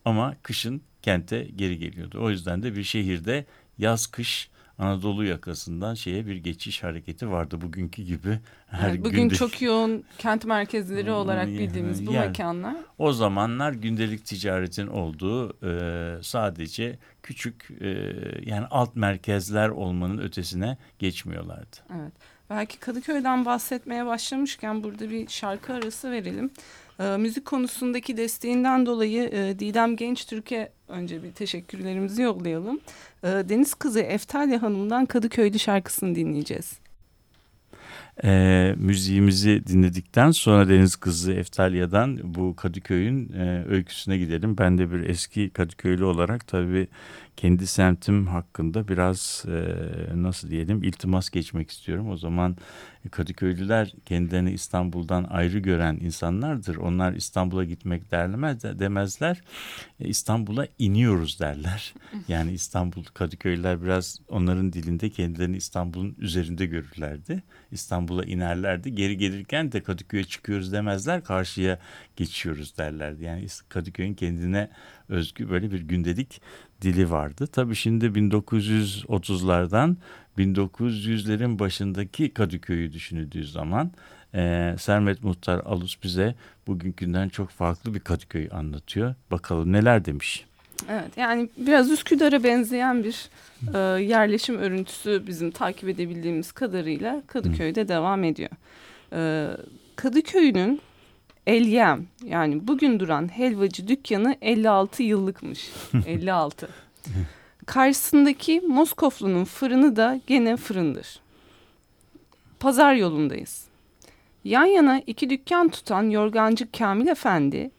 ama 0.04 0.36
kışın 0.42 0.82
kente 1.02 1.48
geri 1.56 1.78
geliyordu. 1.78 2.18
O 2.22 2.30
yüzden 2.30 2.62
de 2.62 2.76
bir 2.76 2.84
şehirde 2.84 3.46
yaz 3.78 4.06
kış 4.06 4.50
Anadolu 4.78 5.24
yakasından 5.24 5.94
şeye 5.94 6.26
bir 6.26 6.36
geçiş 6.36 6.82
hareketi 6.82 7.30
vardı 7.30 7.60
bugünkü 7.60 8.02
gibi. 8.02 8.38
Her 8.66 8.88
Evet, 8.90 9.04
bugün 9.04 9.22
günde- 9.22 9.34
çok 9.34 9.62
yoğun 9.62 10.04
kent 10.18 10.44
merkezleri 10.44 11.10
olarak 11.10 11.46
Yani- 11.48 11.58
bildiğimiz 11.58 12.06
bu 12.06 12.12
yani- 12.12 12.26
mekanlar. 12.26 12.76
O 12.98 13.12
zamanlar 13.12 13.72
gündelik 13.72 14.24
ticaretin 14.26 14.86
olduğu 14.86 15.56
e, 15.66 16.22
sadece 16.22 16.98
küçük 17.22 17.68
e, 17.80 17.88
yani 18.46 18.66
alt 18.70 18.96
merkezler 18.96 19.68
olmanın 19.68 20.18
ötesine 20.18 20.76
geçmiyorlardı. 20.98 21.76
Evet. 22.00 22.12
Belki 22.50 22.78
Kadıköy'den 22.78 23.44
bahsetmeye 23.44 24.06
başlamışken 24.06 24.84
burada 24.84 25.10
bir 25.10 25.28
şarkı 25.28 25.72
arası 25.72 26.10
verelim. 26.10 26.50
Ee, 27.00 27.16
müzik 27.16 27.44
konusundaki 27.44 28.16
desteğinden 28.16 28.86
dolayı 28.86 29.30
e, 29.32 29.58
Didem 29.58 29.96
Gençtürk'e 29.96 30.72
önce 30.88 31.22
bir 31.22 31.32
teşekkürlerimizi 31.32 32.22
yollayalım. 32.22 32.80
Ee, 33.24 33.28
Deniz 33.28 33.74
Kızı 33.74 34.00
Eftalya 34.00 34.62
Hanım'dan 34.62 35.06
Kadıköylü 35.06 35.58
şarkısını 35.58 36.14
dinleyeceğiz. 36.14 36.78
E, 38.24 38.74
müziğimizi 38.78 39.66
dinledikten 39.66 40.30
sonra 40.30 40.68
Deniz 40.68 40.96
Kızı 40.96 41.32
Eftalya'dan 41.32 42.18
bu 42.22 42.56
Kadıköy'ün 42.56 43.32
e, 43.32 43.64
öyküsüne 43.68 44.18
gidelim. 44.18 44.58
Ben 44.58 44.78
de 44.78 44.92
bir 44.92 45.08
eski 45.08 45.50
Kadıköylü 45.50 46.04
olarak 46.04 46.46
tabii 46.46 46.88
kendi 47.36 47.66
semtim 47.66 48.26
hakkında 48.26 48.88
biraz 48.88 49.44
e, 49.48 50.22
nasıl 50.22 50.50
diyelim 50.50 50.82
iltimas 50.82 51.30
geçmek 51.30 51.70
istiyorum. 51.70 52.10
O 52.10 52.16
zaman 52.16 52.56
Kadıköylüler 53.10 53.94
kendilerini 54.04 54.52
İstanbul'dan 54.52 55.24
ayrı 55.24 55.58
gören 55.58 55.98
insanlardır. 56.00 56.76
Onlar 56.76 57.12
İstanbul'a 57.12 57.64
gitmek 57.64 58.10
derlemez 58.10 58.62
demezler. 58.62 59.40
E, 60.00 60.08
İstanbul'a 60.08 60.66
iniyoruz 60.78 61.40
derler. 61.40 61.94
Yani 62.28 62.52
İstanbul 62.52 63.04
Kadıköylüler 63.04 63.82
biraz 63.82 64.20
onların 64.28 64.72
dilinde 64.72 65.10
kendilerini 65.10 65.56
İstanbul'un 65.56 66.16
üzerinde 66.18 66.66
görürlerdi. 66.66 67.42
İstanbul'a 67.70 68.24
inerlerdi. 68.24 68.94
Geri 68.94 69.18
gelirken 69.18 69.72
de 69.72 69.82
Kadıköy'e 69.82 70.24
çıkıyoruz 70.24 70.72
demezler. 70.72 71.24
Karşıya 71.24 71.78
geçiyoruz 72.16 72.78
derlerdi. 72.78 73.24
Yani 73.24 73.46
Kadıköy'ün 73.68 74.14
kendine 74.14 74.70
özgü 75.08 75.50
böyle 75.50 75.72
bir 75.72 75.80
gündelik 75.80 76.40
dili 76.82 77.10
vardı. 77.10 77.46
Tabii 77.46 77.74
şimdi 77.74 78.06
1930'lardan 78.06 79.96
1900'lerin 80.38 81.58
başındaki 81.58 82.34
Kadıköy'ü 82.34 82.92
düşünüldüğü 82.92 83.46
zaman 83.46 83.90
e, 84.34 84.74
Sermet 84.78 85.24
Muhtar 85.24 85.58
Alus 85.64 86.02
bize 86.02 86.34
bugünkünden 86.66 87.28
çok 87.28 87.50
farklı 87.50 87.94
bir 87.94 88.00
Kadıköy 88.00 88.48
anlatıyor. 88.52 89.14
Bakalım 89.30 89.72
neler 89.72 90.04
demiş. 90.04 90.44
Evet 90.90 91.16
yani 91.16 91.48
biraz 91.56 91.90
Üsküdar'a 91.90 92.44
benzeyen 92.44 93.04
bir 93.04 93.28
e, 93.74 94.02
yerleşim 94.02 94.58
örüntüsü 94.58 95.22
bizim 95.26 95.50
takip 95.50 95.88
edebildiğimiz 95.88 96.52
kadarıyla 96.52 97.22
Kadıköy'de 97.26 97.88
devam 97.88 98.24
ediyor. 98.24 98.50
E, 99.12 99.50
Kadıköy'ün 99.96 100.80
Elyem 101.46 102.06
yani 102.24 102.68
bugün 102.68 103.00
duran 103.00 103.28
helvacı 103.28 103.88
dükkanı 103.88 104.36
56 104.42 105.02
yıllıkmış. 105.02 105.70
56. 106.06 106.68
Karşısındaki 107.66 108.60
Moskoflu'nun 108.60 109.44
fırını 109.44 109.96
da 109.96 110.20
gene 110.26 110.56
fırındır. 110.56 111.20
Pazar 112.60 112.94
yolundayız. 112.94 113.64
Yan 114.44 114.64
yana 114.64 115.02
iki 115.06 115.30
dükkan 115.30 115.68
tutan 115.68 116.10
yorgancı 116.10 116.72
Kamil 116.72 117.06
Efendi 117.06 117.70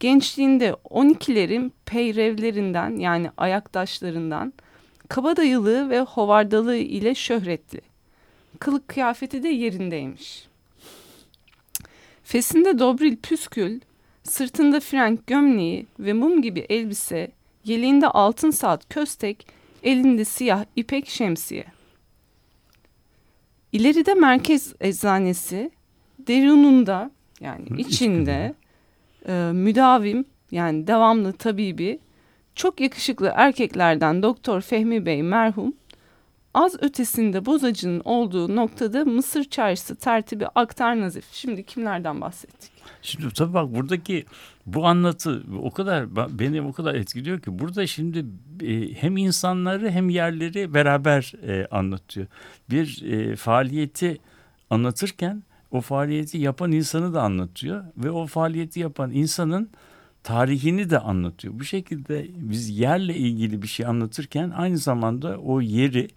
gençliğinde 0.00 0.76
12'lerin 0.90 1.70
peyrevlerinden 1.86 2.96
yani 2.96 3.30
ayaktaşlarından 3.36 4.52
kabadayılığı 5.08 5.90
ve 5.90 6.00
hovardalığı 6.00 6.76
ile 6.76 7.14
şöhretli. 7.14 7.80
Kılık 8.58 8.88
kıyafeti 8.88 9.42
de 9.42 9.48
yerindeymiş. 9.48 10.48
Fesinde 12.24 12.78
dobril 12.78 13.16
püskül, 13.16 13.80
sırtında 14.22 14.80
frenk 14.80 15.26
gömleği 15.26 15.86
ve 15.98 16.12
mum 16.12 16.42
gibi 16.42 16.60
elbise, 16.68 17.30
yeleğinde 17.64 18.08
altın 18.08 18.50
saat 18.50 18.88
köstek, 18.88 19.46
elinde 19.82 20.24
siyah 20.24 20.64
ipek 20.76 21.08
şemsiye. 21.08 21.64
İleride 23.72 24.14
merkez 24.14 24.74
eczanesi, 24.80 25.70
derununda 26.18 27.10
yani 27.40 27.70
Hı, 27.70 27.74
içinde 27.76 28.54
e, 29.28 29.50
müdavim 29.52 30.24
yani 30.50 30.86
devamlı 30.86 31.32
tabibi 31.32 31.98
çok 32.54 32.80
yakışıklı 32.80 33.32
erkeklerden 33.34 34.22
Doktor 34.22 34.60
Fehmi 34.60 35.06
Bey 35.06 35.22
merhum 35.22 35.72
az 36.54 36.82
ötesinde 36.82 37.46
bozacının 37.46 38.02
olduğu 38.04 38.56
noktada 38.56 39.04
Mısır 39.04 39.44
çarşısı 39.44 39.96
tertibi 39.96 40.46
aktar 40.46 41.00
nazif. 41.00 41.24
Şimdi 41.32 41.64
kimlerden 41.64 42.20
bahsettik? 42.20 42.70
Şimdi 43.02 43.34
tabii 43.34 43.54
bak 43.54 43.74
buradaki 43.74 44.24
bu 44.66 44.86
anlatı 44.86 45.42
o 45.62 45.70
kadar 45.70 46.16
beni 46.38 46.62
o 46.62 46.72
kadar 46.72 46.94
etkiliyor 46.94 47.40
ki 47.40 47.58
burada 47.58 47.86
şimdi 47.86 48.24
e, 48.62 48.94
hem 48.94 49.16
insanları 49.16 49.90
hem 49.90 50.10
yerleri 50.10 50.74
beraber 50.74 51.32
e, 51.46 51.66
anlatıyor. 51.70 52.26
Bir 52.70 53.02
e, 53.02 53.36
faaliyeti 53.36 54.20
anlatırken 54.70 55.42
o 55.70 55.80
faaliyeti 55.80 56.38
yapan 56.38 56.72
insanı 56.72 57.14
da 57.14 57.22
anlatıyor 57.22 57.84
ve 57.96 58.10
o 58.10 58.26
faaliyeti 58.26 58.80
yapan 58.80 59.10
insanın 59.10 59.70
tarihini 60.22 60.90
de 60.90 60.98
anlatıyor. 60.98 61.54
Bu 61.58 61.64
şekilde 61.64 62.26
biz 62.36 62.78
yerle 62.78 63.14
ilgili 63.14 63.62
bir 63.62 63.68
şey 63.68 63.86
anlatırken 63.86 64.50
aynı 64.50 64.78
zamanda 64.78 65.38
o 65.38 65.60
yeri 65.60 66.08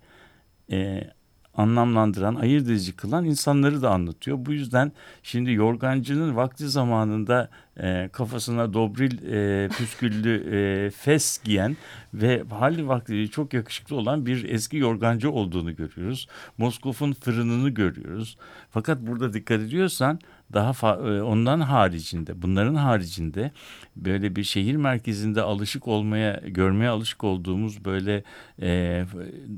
e, 0.72 1.12
anlamlandıran, 1.58 2.36
ayırt 2.36 2.68
edici 2.68 2.96
kılan 2.96 3.26
insanları 3.26 3.82
da 3.82 3.92
anlatıyor. 3.92 4.38
Bu 4.40 4.54
yüzden 4.54 4.92
şimdi 5.24 5.52
yorgancının 5.52 6.36
vakti 6.36 6.70
zamanında 6.70 7.50
e, 7.80 8.10
kafasına 8.14 8.74
dobril 8.74 9.34
e, 9.34 9.68
püsküllü 9.68 10.56
e, 10.56 10.90
fes 10.90 11.44
giyen 11.44 11.78
ve 12.14 12.44
hali 12.50 12.88
vakti 12.88 13.30
çok 13.30 13.54
yakışıklı 13.54 13.96
olan 13.96 14.26
bir 14.26 14.50
eski 14.50 14.78
yorgancı 14.78 15.32
olduğunu 15.32 15.76
görüyoruz. 15.76 16.28
Moskov'un 16.58 17.14
fırınını 17.14 17.70
görüyoruz. 17.70 18.38
Fakat 18.72 19.02
burada 19.02 19.34
dikkat 19.34 19.62
ediyorsan 19.62 20.20
daha 20.54 20.96
e, 20.96 21.22
ondan 21.22 21.60
haricinde 21.60 22.42
bunların 22.42 22.76
haricinde 22.76 23.52
böyle 23.96 24.36
bir 24.36 24.44
şehir 24.44 24.76
merkezinde 24.76 25.42
alışık 25.42 25.88
olmaya 25.88 26.42
görmeye 26.48 26.90
alışık 26.90 27.24
olduğumuz 27.24 27.86
böyle 27.86 28.24
e, 28.62 29.04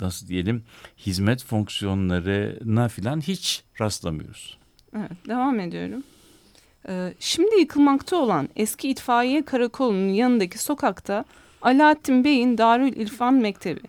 nasıl 0.02 0.28
diyelim 0.28 0.64
hizmet 0.98 1.44
fonksiyonlarına 1.44 2.88
filan 2.88 3.22
hiç 3.22 3.64
rastlamıyoruz. 3.82 4.58
Evet 4.96 5.28
devam 5.28 5.60
ediyorum. 5.60 6.04
Ee, 6.88 7.14
şimdi 7.20 7.60
yıkılmakta 7.60 8.16
olan 8.16 8.50
eski 8.56 8.90
itfaiye 8.90 9.46
karakolunun 9.46 10.10
yanındaki 10.10 10.58
sokakta 10.58 11.26
Alaaddin 11.62 12.24
Bey'in 12.24 12.58
Darül 12.58 12.96
İrfan 12.96 13.34
Mektebi. 13.34 13.82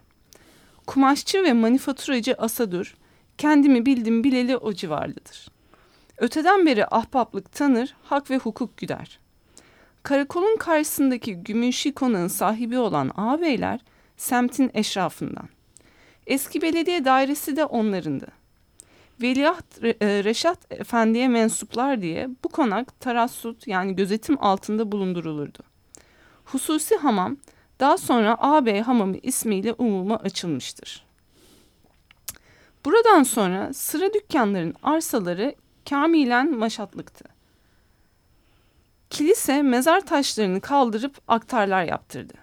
Kumaşçı 0.86 1.42
ve 1.42 1.52
manifaturacı 1.52 2.34
Asadur, 2.34 2.96
kendimi 3.38 3.86
bildim 3.86 4.24
bileli 4.24 4.56
o 4.56 4.72
civarlıdır. 4.72 5.48
Öteden 6.20 6.66
beri 6.66 6.86
ahbaplık 6.86 7.52
tanır, 7.52 7.94
hak 8.02 8.30
ve 8.30 8.38
hukuk 8.38 8.76
güder. 8.76 9.18
Karakolun 10.02 10.56
karşısındaki 10.56 11.34
Gümüşi 11.34 11.94
konağın 11.94 12.28
sahibi 12.28 12.78
olan 12.78 13.10
ağabeyler 13.16 13.80
semtin 14.16 14.70
eşrafından. 14.74 15.48
Eski 16.26 16.62
belediye 16.62 17.04
dairesi 17.04 17.56
de 17.56 17.64
onlarındı. 17.64 18.26
Veliaht 19.22 19.84
e, 19.84 20.24
Reşat 20.24 20.58
Efendi'ye 20.70 21.28
mensuplar 21.28 22.02
diye 22.02 22.28
bu 22.44 22.48
konak 22.48 23.00
tarassut 23.00 23.66
yani 23.66 23.96
gözetim 23.96 24.36
altında 24.40 24.92
bulundurulurdu. 24.92 25.58
Hususi 26.44 26.96
hamam 26.96 27.36
daha 27.80 27.98
sonra 27.98 28.34
ağabey 28.38 28.80
hamamı 28.80 29.16
ismiyle 29.16 29.72
umuma 29.72 30.16
açılmıştır. 30.16 31.04
Buradan 32.84 33.22
sonra 33.22 33.72
sıra 33.72 34.14
dükkanların 34.14 34.74
arsaları 34.82 35.54
kamilen 35.88 36.58
maşatlıktı. 36.58 37.24
Kilise 39.10 39.62
mezar 39.62 40.00
taşlarını 40.00 40.60
kaldırıp 40.60 41.18
aktarlar 41.28 41.84
yaptırdı. 41.84 42.34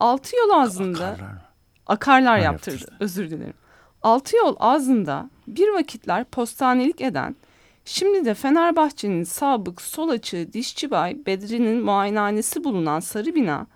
Altı 0.00 0.36
yol 0.36 0.50
ağzında 0.50 1.06
akarlar, 1.06 1.52
akarlar 1.86 2.38
yaptırdı. 2.38 2.76
yaptırdı. 2.76 2.96
Özür 3.00 3.30
dilerim. 3.30 3.54
Altı 4.02 4.36
yol 4.36 4.56
ağzında 4.58 5.30
bir 5.46 5.68
vakitler 5.68 6.24
postanelik 6.24 7.00
eden, 7.00 7.36
şimdi 7.84 8.24
de 8.24 8.34
Fenerbahçe'nin 8.34 9.24
sabık 9.24 9.82
sol 9.82 10.08
açığı 10.08 10.52
Dişçibay 10.52 11.26
Bedri'nin 11.26 11.82
muayenehanesi 11.82 12.64
bulunan 12.64 13.00
sarı 13.00 13.34
bina, 13.34 13.66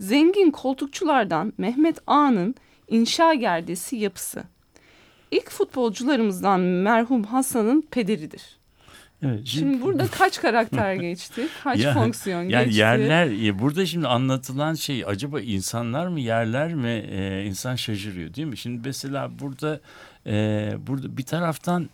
zengin 0.00 0.50
koltukçulardan 0.50 1.52
Mehmet 1.58 1.98
Ağa'nın 2.06 2.54
inşa 2.88 3.34
gerdesi 3.34 3.96
yapısı 3.96 4.44
ilk 5.30 5.50
futbolcularımızdan 5.50 6.60
merhum 6.60 7.24
Hasan'ın 7.24 7.82
pederidir. 7.90 8.60
Evet, 9.22 9.40
şimdi, 9.44 9.48
şimdi 9.48 9.82
burada 9.82 10.06
kaç 10.06 10.40
karakter 10.40 10.94
geçti? 11.06 11.48
Kaç 11.64 11.78
ya, 11.78 11.94
fonksiyon 11.94 12.42
yani 12.42 12.64
geçti? 12.64 12.78
yerler 12.78 13.58
burada 13.58 13.86
şimdi 13.86 14.08
anlatılan 14.08 14.74
şey 14.74 15.04
acaba 15.06 15.40
insanlar 15.40 16.06
mı 16.06 16.20
yerler 16.20 16.74
mi 16.74 17.04
e, 17.10 17.44
insan 17.44 17.76
şaşırıyor 17.76 18.34
değil 18.34 18.48
mi? 18.48 18.56
Şimdi 18.56 18.88
mesela 18.88 19.30
burada 19.38 19.80
e, 20.26 20.72
burada 20.86 21.16
bir 21.16 21.22
taraftan 21.22 21.90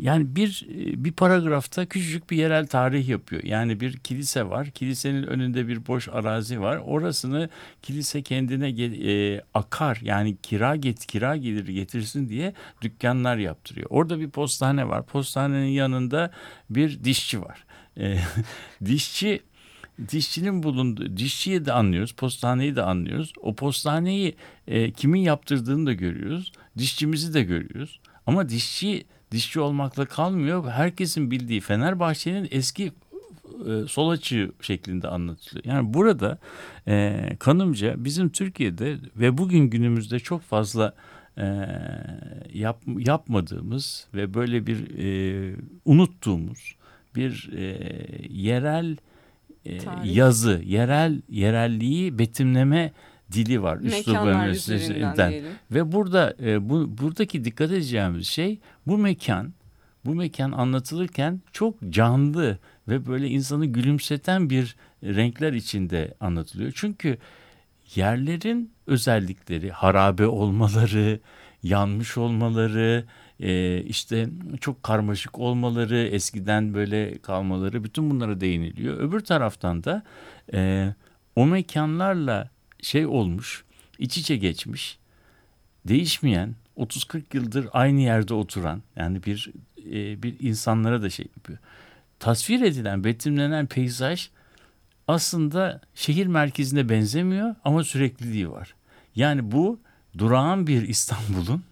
yani 0.00 0.36
bir 0.36 0.66
bir 0.96 1.12
paragrafta 1.12 1.86
küçücük 1.86 2.30
bir 2.30 2.36
yerel 2.36 2.66
tarih 2.66 3.08
yapıyor. 3.08 3.42
Yani 3.44 3.80
bir 3.80 3.96
kilise 3.96 4.48
var. 4.48 4.70
Kilisenin 4.70 5.22
önünde 5.22 5.68
bir 5.68 5.86
boş 5.86 6.08
arazi 6.08 6.60
var. 6.60 6.76
Orasını 6.76 7.48
kilise 7.82 8.22
kendine 8.22 8.68
e, 8.68 9.40
akar 9.54 9.98
yani 10.02 10.36
kira 10.42 10.76
get 10.76 11.06
kira 11.06 11.36
gelir 11.36 11.68
getirsin 11.68 12.28
diye 12.28 12.54
dükkanlar 12.82 13.36
yaptırıyor. 13.36 13.86
Orada 13.90 14.20
bir 14.20 14.30
postane 14.30 14.88
var. 14.88 15.06
Postanenin 15.06 15.70
yanında 15.70 16.30
bir 16.70 17.04
dişçi 17.04 17.42
var. 17.42 17.64
E, 17.98 18.18
dişçi 18.84 19.40
dişçinin 20.08 20.62
bulunduğu 20.62 21.16
dişçiyi 21.16 21.64
de 21.64 21.72
anlıyoruz, 21.72 22.12
postaneyi 22.12 22.76
de 22.76 22.82
anlıyoruz. 22.82 23.32
O 23.40 23.54
postaneyi 23.54 24.34
e, 24.66 24.90
kimin 24.90 25.20
yaptırdığını 25.20 25.86
da 25.86 25.92
görüyoruz. 25.92 26.52
Dişçimizi 26.78 27.34
de 27.34 27.42
görüyoruz. 27.42 28.00
Ama 28.26 28.48
dişçi 28.48 29.06
dişçi 29.32 29.60
olmakla 29.60 30.04
kalmıyor. 30.04 30.70
Herkesin 30.70 31.30
bildiği 31.30 31.60
Fenerbahçe'nin 31.60 32.48
eski 32.50 32.92
e, 33.66 33.88
sol 33.88 34.10
açığı 34.10 34.52
şeklinde 34.60 35.08
anlatılıyor. 35.08 35.64
Yani 35.64 35.94
burada 35.94 36.38
e, 36.88 37.28
kanımca 37.38 38.04
bizim 38.04 38.28
Türkiye'de 38.28 38.96
ve 39.16 39.38
bugün 39.38 39.70
günümüzde 39.70 40.18
çok 40.18 40.42
fazla 40.42 40.94
e, 41.38 41.44
yap, 42.52 42.82
yapmadığımız 42.98 44.08
ve 44.14 44.34
böyle 44.34 44.66
bir 44.66 44.98
e, 44.98 45.56
unuttuğumuz 45.84 46.76
bir 47.14 47.50
e, 47.56 47.78
yerel 48.30 48.96
e, 49.66 49.78
yazı, 50.04 50.62
yerel 50.64 51.22
yerelliği 51.28 52.18
betimleme 52.18 52.92
dili 53.32 53.62
var. 53.62 53.76
Mekanlar 53.76 54.48
üzerinden 54.48 55.34
Ve 55.70 55.92
burada 55.92 56.34
e, 56.42 56.68
bu 56.68 56.98
buradaki 56.98 57.44
dikkat 57.44 57.70
edeceğimiz 57.70 58.26
şey 58.26 58.58
bu 58.86 58.98
mekan 58.98 59.54
bu 60.04 60.14
mekan 60.14 60.52
anlatılırken 60.52 61.40
çok 61.52 61.74
canlı 61.90 62.58
ve 62.88 63.06
böyle 63.06 63.28
insanı 63.28 63.66
gülümseten 63.66 64.50
bir 64.50 64.76
renkler 65.04 65.52
içinde 65.52 66.14
anlatılıyor. 66.20 66.72
Çünkü 66.74 67.18
yerlerin 67.94 68.72
özellikleri, 68.86 69.70
harabe 69.70 70.26
olmaları, 70.26 71.20
yanmış 71.62 72.16
olmaları, 72.16 73.04
e, 73.40 73.82
işte 73.82 74.28
çok 74.60 74.82
karmaşık 74.82 75.38
olmaları, 75.38 75.98
eskiden 75.98 76.74
böyle 76.74 77.18
kalmaları 77.18 77.84
bütün 77.84 78.10
bunlara 78.10 78.40
değiniliyor. 78.40 78.98
Öbür 78.98 79.20
taraftan 79.20 79.84
da 79.84 80.02
e, 80.52 80.88
o 81.36 81.46
mekanlarla 81.46 82.50
şey 82.82 83.06
olmuş, 83.06 83.64
iç 83.98 84.18
içe 84.18 84.36
geçmiş, 84.36 84.98
değişmeyen, 85.88 86.54
30-40 86.76 87.22
yıldır 87.32 87.68
aynı 87.72 88.00
yerde 88.00 88.34
oturan 88.34 88.82
yani 88.96 89.22
bir 89.22 89.52
e, 89.90 90.22
bir 90.22 90.40
insanlara 90.40 91.02
da 91.02 91.10
şey 91.10 91.26
yapıyor. 91.36 91.58
Tasvir 92.18 92.60
edilen, 92.60 93.04
betimlenen 93.04 93.66
peyzaj 93.66 94.28
aslında 95.08 95.80
şehir 95.94 96.26
merkezine 96.26 96.88
benzemiyor 96.88 97.54
ama 97.64 97.84
sürekliliği 97.84 98.50
var. 98.50 98.74
Yani 99.14 99.52
bu 99.52 99.80
durağan 100.18 100.66
bir 100.66 100.88
İstanbul'un 100.88 101.64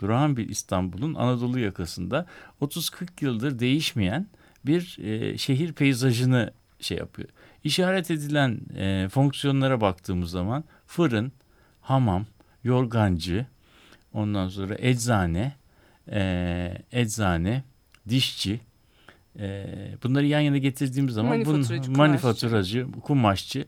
durağan 0.00 0.36
bir 0.36 0.48
İstanbul'un 0.48 1.14
Anadolu 1.14 1.58
yakasında 1.58 2.26
30-40 2.60 3.08
yıldır 3.20 3.58
değişmeyen 3.58 4.26
bir 4.66 4.98
e, 4.98 5.38
şehir 5.38 5.72
peyzajını 5.72 6.52
şey 6.84 6.98
yapıyor. 6.98 7.28
İşaret 7.64 8.10
edilen 8.10 8.60
e, 8.76 9.08
fonksiyonlara 9.08 9.80
baktığımız 9.80 10.30
zaman 10.30 10.64
fırın, 10.86 11.32
hamam, 11.80 12.26
yorgancı, 12.64 13.46
ondan 14.12 14.48
sonra 14.48 14.76
eczane, 14.78 15.54
e, 16.12 16.78
eczane, 16.92 17.64
dişçi, 18.08 18.60
e, 19.38 19.66
bunları 20.02 20.26
yan 20.26 20.40
yana 20.40 20.58
getirdiğimiz 20.58 21.14
zaman 21.14 21.30
manifaturacı, 21.30 21.90
bun, 21.90 21.96
manifaturacı, 21.96 22.86
kumaşçı, 23.02 23.66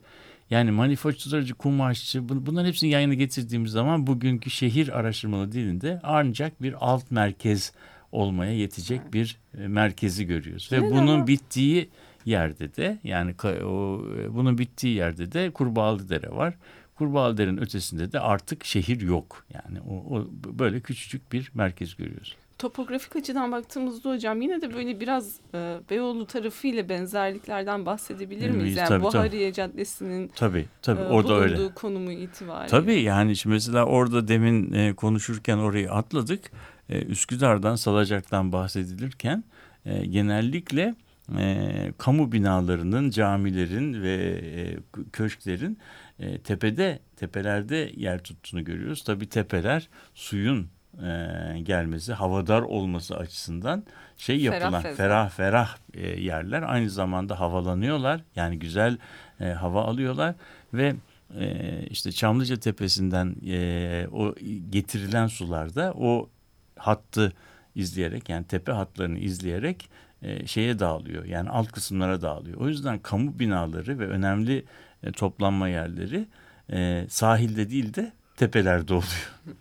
yani 0.49 0.71
manifaturacı, 0.71 1.53
kumaşçı 1.53 2.29
bunların 2.29 2.67
hepsini 2.67 2.89
yan 2.89 2.99
yana 2.99 3.13
getirdiğimiz 3.13 3.71
zaman 3.71 4.07
bugünkü 4.07 4.49
şehir 4.49 4.99
araştırmalı 4.99 5.51
dilinde 5.51 5.99
ancak 6.03 6.61
bir 6.61 6.75
alt 6.79 7.11
merkez 7.11 7.73
olmaya 8.11 8.51
yetecek 8.51 9.13
bir 9.13 9.37
e, 9.57 9.67
merkezi 9.67 10.25
görüyoruz. 10.25 10.69
Ve 10.71 10.91
bunun 10.91 11.27
bittiği 11.27 11.89
yerde 12.25 12.75
de 12.75 12.99
yani 13.03 13.35
o 13.65 14.01
bunun 14.29 14.57
bittiği 14.57 14.95
yerde 14.95 15.31
de 15.31 15.51
Kurbağalı 15.51 16.09
Dere 16.09 16.31
var. 16.31 16.53
Kurbağalıder'in 16.95 17.57
ötesinde 17.57 18.11
de 18.11 18.19
artık 18.19 18.63
şehir 18.65 19.01
yok. 19.01 19.45
Yani 19.53 19.81
o, 19.89 20.15
o 20.15 20.27
böyle 20.59 20.79
küçücük 20.79 21.31
bir 21.31 21.51
merkez 21.53 21.95
görüyoruz. 21.95 22.35
Topografik 22.57 23.15
açıdan 23.15 23.51
baktığımızda 23.51 24.09
hocam 24.09 24.41
yine 24.41 24.61
de 24.61 24.73
böyle 24.73 24.99
biraz 24.99 25.39
e, 25.53 25.77
Beyoğlu 25.89 26.25
tarafıyla 26.25 26.89
benzerliklerden 26.89 27.85
bahsedebilir 27.85 28.49
miyiz? 28.49 28.77
Yani 28.77 28.87
Tabii, 28.87 29.03
Bahariye 29.03 29.53
Caddesi'nin 29.53 30.31
Tabii 30.35 30.65
tabii 30.81 31.01
e, 31.01 31.05
orada 31.05 31.29
bulunduğu 31.29 31.43
öyle. 31.43 31.73
konumu 31.73 32.11
itibariyle. 32.11 32.67
Tabii 32.67 33.01
yani 33.01 33.35
şimdi 33.35 33.53
mesela 33.53 33.85
orada 33.85 34.27
demin 34.27 34.73
e, 34.73 34.93
konuşurken 34.93 35.57
orayı 35.57 35.91
atladık. 35.91 36.51
E, 36.89 37.01
Üsküdar'dan, 37.01 37.75
Salacak'tan 37.75 38.51
bahsedilirken 38.51 39.43
e, 39.85 40.05
genellikle 40.05 40.95
e, 41.37 41.93
kamu 41.97 42.31
binalarının, 42.31 43.09
camilerin 43.09 44.01
ve 44.01 44.13
e, 44.55 44.77
köşklerin 45.13 45.79
e, 46.19 46.37
tepede, 46.37 46.99
tepelerde 47.15 47.91
yer 47.95 48.23
tuttuğunu 48.23 48.63
görüyoruz. 48.63 49.03
Tabii 49.03 49.29
tepeler 49.29 49.89
suyun 50.13 50.67
e, 51.03 51.07
gelmesi, 51.63 52.13
havadar 52.13 52.61
olması 52.61 53.17
açısından 53.17 53.83
şey 54.17 54.43
Ferah 54.43 54.61
yapılan 54.61 54.81
fezah. 54.81 54.97
ferah 54.97 55.29
ferah 55.29 55.77
e, 55.93 56.21
yerler. 56.21 56.61
Aynı 56.61 56.89
zamanda 56.89 57.39
havalanıyorlar. 57.39 58.21
Yani 58.35 58.59
güzel 58.59 58.97
e, 59.39 59.45
hava 59.45 59.83
alıyorlar 59.83 60.35
ve 60.73 60.95
e, 61.39 61.79
işte 61.89 62.11
Çamlıca 62.11 62.55
Tepesi'nden 62.55 63.35
e, 63.47 64.07
o 64.11 64.35
getirilen 64.69 65.27
sularda 65.27 65.93
o 65.97 66.29
hattı 66.77 67.33
izleyerek 67.75 68.29
yani 68.29 68.45
tepe 68.47 68.71
hatlarını 68.71 69.19
izleyerek 69.19 69.89
e, 70.25 70.47
şeye 70.47 70.79
dağılıyor. 70.79 71.25
Yani 71.25 71.49
alt 71.49 71.71
kısımlara 71.71 72.21
dağılıyor. 72.21 72.57
O 72.61 72.67
yüzden 72.67 72.99
kamu 72.99 73.39
binaları 73.39 73.99
ve 73.99 74.07
önemli 74.07 74.65
e, 75.03 75.11
toplanma 75.11 75.69
yerleri 75.69 76.25
e, 76.71 77.05
sahilde 77.09 77.69
değil 77.69 77.93
de 77.93 78.11
tepelerde 78.37 78.93
oluyor. 78.93 79.33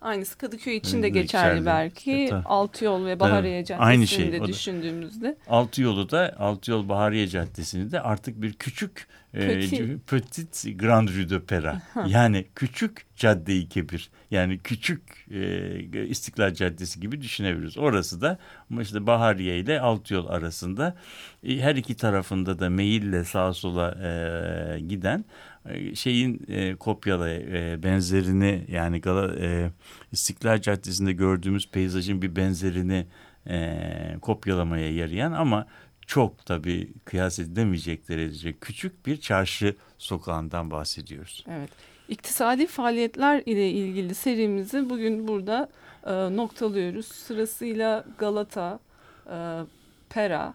Aynısı 0.00 0.38
Kadıköy 0.38 0.76
için 0.76 1.02
de 1.02 1.06
Evet, 1.06 1.14
geçerli 1.14 1.52
içeride. 1.52 1.66
belki. 1.66 2.12
E, 2.12 2.28
tabii. 2.28 2.46
Altıyol 2.46 3.06
ve 3.06 3.20
Bahariye 3.20 3.56
Evet, 3.56 3.66
Caddesi'ni 3.66 3.86
aynı 3.86 4.06
şey, 4.06 4.32
de 4.32 4.44
düşündüğümüzde. 4.44 5.36
Altı 5.48 5.82
yolu 5.82 6.10
da 6.10 6.34
Altı 6.38 6.70
Yol 6.70 6.88
Bahariye 6.88 7.28
Caddesi'ni 7.28 7.92
de 7.92 8.00
artık 8.00 8.42
bir 8.42 8.52
küçük 8.52 9.06
e, 9.34 9.98
Petit. 10.06 10.78
Grand 10.78 11.08
Rue 11.08 11.30
de 11.30 11.40
Pera. 11.40 11.82
yani 12.06 12.46
küçük 12.54 13.06
cadde-i 13.16 13.68
kebir. 13.68 14.10
Yani 14.30 14.58
küçük 14.58 15.26
e, 15.30 16.06
İstiklal 16.06 16.54
Caddesi 16.54 17.00
gibi 17.00 17.20
düşünebiliriz. 17.20 17.78
Orası 17.78 18.20
da 18.20 18.38
işte 18.80 19.06
Bahariye 19.06 19.58
ile 19.58 19.80
Altı 19.80 20.14
Yol 20.14 20.26
arasında 20.26 20.96
e, 21.44 21.60
her 21.60 21.76
iki 21.76 21.96
tarafında 21.96 22.58
da 22.58 22.70
meyille 22.70 23.24
sağa 23.24 23.52
sola 23.52 23.90
e, 23.92 24.80
giden 24.80 25.24
e, 25.68 25.94
şeyin 25.94 26.46
e, 26.48 26.74
kopyala 26.74 27.30
e, 27.30 27.82
benzerini 27.82 28.64
yani 28.68 29.00
Gala, 29.00 29.36
e, 29.36 29.70
İstiklal 30.12 30.60
Caddesi'nde 30.60 31.12
gördüğümüz 31.12 31.70
peyzajın 31.70 32.22
bir 32.22 32.36
benzerini 32.36 33.06
e, 33.48 34.16
kopyalamaya 34.20 34.94
yarayan 34.94 35.32
ama 35.32 35.66
çok 36.10 36.46
tabii 36.46 36.92
kıyas 37.04 37.38
edilemeyecek 37.38 38.08
derece 38.08 38.52
küçük 38.52 39.06
bir 39.06 39.16
çarşı 39.16 39.76
sokağından 39.98 40.70
bahsediyoruz. 40.70 41.44
Evet. 41.50 41.70
İktisadi 42.08 42.66
faaliyetler 42.66 43.42
ile 43.46 43.70
ilgili 43.70 44.14
serimizi 44.14 44.90
bugün 44.90 45.28
burada 45.28 45.68
e, 46.06 46.12
noktalıyoruz. 46.12 47.06
Sırasıyla 47.06 48.04
Galata, 48.18 48.80
e, 49.26 49.60
Pera, 50.08 50.54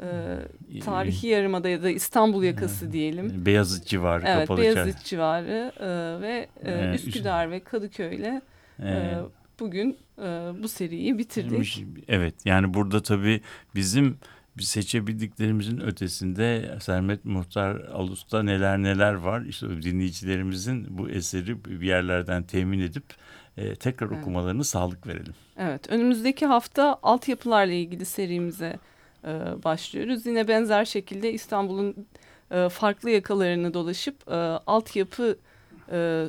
e, 0.00 0.80
tarihi 0.80 1.26
yarımada 1.26 1.68
ya 1.68 1.82
da 1.82 1.90
İstanbul 1.90 2.42
yakası 2.42 2.92
diyelim. 2.92 3.46
Beyazıt 3.46 3.86
civarı 3.86 4.24
Evet, 4.26 4.40
kapalı 4.40 4.60
Beyazıt 4.60 4.92
çarşı. 4.92 5.04
civarı 5.04 5.72
e, 5.80 6.22
ve 6.22 6.48
e, 6.64 6.94
Üsküdar 6.94 7.50
ve 7.50 7.60
Kadıköy'le 7.60 8.40
e, 8.82 9.14
bugün 9.60 9.98
e, 10.18 10.22
bu 10.62 10.68
seriyi 10.68 11.18
bitirdik. 11.18 11.84
Evet 12.08 12.34
yani 12.44 12.74
burada 12.74 13.02
tabii 13.02 13.40
bizim 13.74 14.18
seçebildiklerimizin 14.64 15.80
ötesinde 15.80 16.76
Sermet 16.80 17.24
Muhtar 17.24 17.76
Alus'ta 17.76 18.42
neler 18.42 18.78
neler 18.78 19.14
var. 19.14 19.40
İşte 19.40 19.82
dinleyicilerimizin 19.82 20.98
bu 20.98 21.10
eseri 21.10 21.64
bir 21.64 21.86
yerlerden 21.86 22.42
temin 22.42 22.80
edip 22.80 23.04
e, 23.56 23.74
tekrar 23.74 24.06
Evet. 24.08 24.18
okumalarını 24.20 24.64
sağlık 24.64 25.06
verelim. 25.06 25.34
Evet, 25.58 25.90
önümüzdeki 25.90 26.46
hafta 26.46 26.98
altyapılarla 27.02 27.72
ilgili 27.72 28.04
serimize 28.04 28.78
e, 29.24 29.28
başlıyoruz. 29.64 30.26
Yine 30.26 30.48
benzer 30.48 30.84
şekilde 30.84 31.32
İstanbul'un 31.32 32.06
e, 32.50 32.68
farklı 32.68 33.10
yakalarını 33.10 33.74
dolaşıp 33.74 34.28
e, 34.28 34.34
altyapı 34.66 35.38
e, 35.92 36.26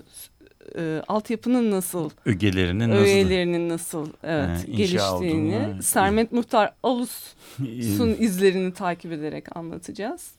e, 0.78 1.02
altyapının 1.08 1.72
nasıl, 1.72 2.10
Ögelerinin 2.26 2.90
nasıl 2.90 3.02
öğelerinin 3.02 3.70
nasıl 3.70 4.08
evet, 4.24 4.64
inşa 4.68 4.78
geliştiğini 4.78 5.56
olduğunu- 5.58 5.84
Sermet 5.84 6.32
Muhtar 6.32 6.74
Alus'un 6.84 8.16
izlerini 8.20 8.74
takip 8.74 9.12
ederek 9.12 9.58
anlatacağız. 9.58 10.32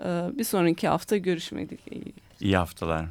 E, 0.00 0.04
bir 0.38 0.44
sonraki 0.44 0.88
hafta 0.88 1.16
görüşmek 1.16 1.70
dileğiyle. 1.70 2.10
iyi 2.40 2.56
haftalar. 2.56 3.06